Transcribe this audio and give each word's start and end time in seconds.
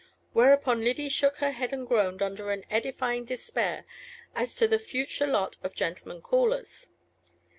Whereupon 0.33 0.81
Lyddy 0.83 1.09
shook 1.09 1.35
her 1.35 1.51
head 1.51 1.71
and 1.71 1.87
groaned, 1.87 2.23
under 2.23 2.49
an 2.49 2.65
edifying 2.71 3.23
despair 3.23 3.85
as 4.33 4.55
to 4.55 4.67
the 4.67 4.79
future 4.79 5.27
lot 5.27 5.57
of 5.61 5.75
gentlemen 5.75 6.23
callers. 6.23 6.89